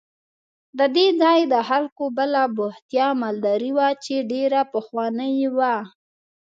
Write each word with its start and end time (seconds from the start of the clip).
د 0.77 0.79
دې 0.95 1.07
ځای 1.21 1.39
د 1.53 1.55
خلکو 1.69 2.03
بله 2.17 2.41
بوختیا 2.55 3.07
مالداري 3.21 3.71
وه 3.77 3.87
چې 4.03 4.15
ډېره 4.31 4.61
پخوانۍ 4.73 5.35
وه. 5.57 5.75